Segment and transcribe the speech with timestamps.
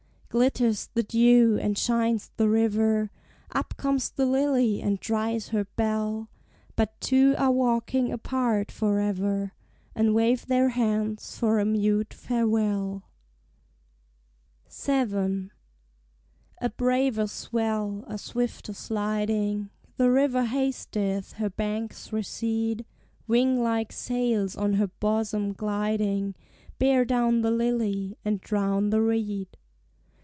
[0.33, 3.11] Glitters the dew, and shines the river;
[3.51, 6.29] Up comes the lily and dries her bell;
[6.77, 9.51] But two are walking apart forever,
[9.93, 13.03] And wave their hands for a mute farewell.
[14.73, 15.49] VII.
[16.61, 22.85] A braver swell, a swifter sliding; The river hasteth, her banks recede;
[23.27, 26.35] Wing like sails on her bosom gliding
[26.79, 29.57] Bear down the lily, and drown the reed.